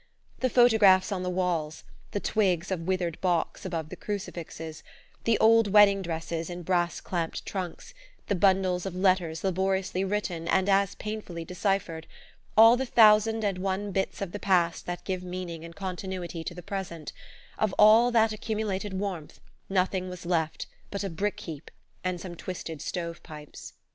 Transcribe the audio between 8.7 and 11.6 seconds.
of letters laboriously written and as painfully